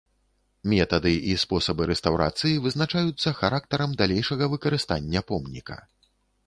Метады 0.71 1.11
і 1.33 1.35
спосабы 1.43 1.87
рэстаўрацыі 1.91 2.61
вызначаюцца 2.65 3.37
характарам 3.43 3.95
далейшага 4.01 4.53
выкарыстання 4.57 5.19
помніка. 5.31 5.77